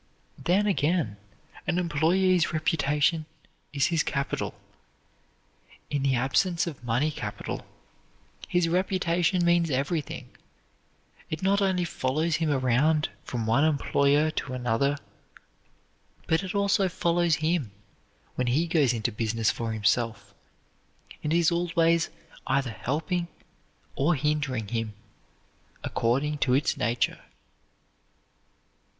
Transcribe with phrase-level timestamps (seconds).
[0.43, 1.17] Then again,
[1.67, 3.27] an employee's reputation
[3.71, 4.55] is his capital.
[5.91, 7.67] In the absence of money capital,
[8.47, 10.35] his reputation means everything.
[11.29, 14.97] It not only follows him around from one employer to another,
[16.25, 17.69] but it also follows him
[18.33, 20.33] when he goes into business for himself,
[21.21, 22.09] and is always
[22.47, 23.27] either helping
[23.95, 24.95] or hindering him,
[25.83, 27.19] according to its nature.